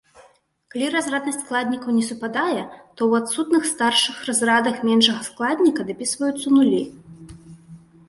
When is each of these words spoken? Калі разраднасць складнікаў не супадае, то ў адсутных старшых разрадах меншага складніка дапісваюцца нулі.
Калі 0.75 0.87
разраднасць 0.95 1.37
складнікаў 1.43 1.89
не 1.97 2.01
супадае, 2.07 2.57
то 2.95 3.01
ў 3.11 3.25
адсутных 3.25 3.63
старшых 3.75 4.15
разрадах 4.33 4.75
меншага 4.91 5.21
складніка 5.31 5.81
дапісваюцца 5.95 6.47
нулі. 6.61 6.83